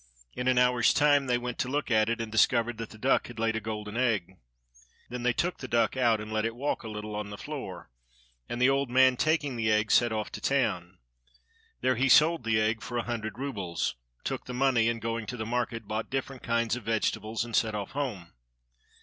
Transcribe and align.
In 0.35 0.47
an 0.47 0.57
hour's 0.57 0.95
time 0.95 1.27
they 1.27 1.37
went 1.37 1.59
to 1.59 1.67
look 1.69 1.91
at 1.91 2.09
it, 2.09 2.19
and 2.19 2.31
discovered 2.31 2.79
that 2.79 2.89
the 2.89 2.97
duck 2.97 3.27
had 3.27 3.37
laid 3.37 3.55
a 3.55 3.59
golden 3.61 3.95
egg. 3.95 4.35
Then 5.09 5.21
they 5.21 5.31
took 5.31 5.59
the 5.59 5.67
duck 5.67 5.95
out, 5.95 6.19
and 6.19 6.33
let 6.33 6.43
it 6.43 6.55
walk 6.55 6.81
a 6.81 6.89
little 6.89 7.15
on 7.15 7.29
the 7.29 7.37
floor, 7.37 7.91
and 8.49 8.59
the 8.59 8.67
old 8.67 8.89
man, 8.89 9.15
taking 9.15 9.57
the 9.57 9.71
egg, 9.71 9.91
set 9.91 10.11
off 10.11 10.31
to 10.31 10.41
town. 10.41 10.97
There 11.81 11.97
he 11.97 12.09
sold 12.09 12.45
the 12.45 12.59
egg 12.59 12.81
for 12.81 12.97
a 12.97 13.03
hundred 13.03 13.37
roubles, 13.37 13.93
took 14.23 14.45
the 14.45 14.55
money, 14.55 14.89
and, 14.89 14.99
going 14.99 15.27
to 15.27 15.37
the 15.37 15.45
market, 15.45 15.87
bought 15.87 16.09
different 16.09 16.41
kinds 16.41 16.75
of 16.75 16.81
vegetables 16.81 17.45
and 17.45 17.55
set 17.55 17.75
off 17.75 17.91
home. 17.91 18.33